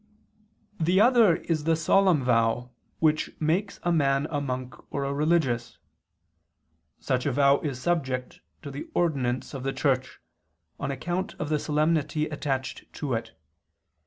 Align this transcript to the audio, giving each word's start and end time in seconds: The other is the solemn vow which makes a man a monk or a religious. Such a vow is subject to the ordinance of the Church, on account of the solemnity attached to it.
The 0.79 0.99
other 0.99 1.35
is 1.35 1.65
the 1.65 1.75
solemn 1.75 2.23
vow 2.23 2.71
which 2.97 3.39
makes 3.39 3.79
a 3.83 3.91
man 3.91 4.25
a 4.31 4.41
monk 4.41 4.73
or 4.91 5.03
a 5.03 5.13
religious. 5.13 5.77
Such 6.99 7.27
a 7.27 7.31
vow 7.31 7.59
is 7.59 7.79
subject 7.79 8.39
to 8.63 8.71
the 8.71 8.87
ordinance 8.95 9.53
of 9.53 9.61
the 9.61 9.73
Church, 9.73 10.19
on 10.79 10.89
account 10.89 11.35
of 11.35 11.49
the 11.49 11.59
solemnity 11.59 12.25
attached 12.25 12.91
to 12.93 13.13
it. 13.13 13.37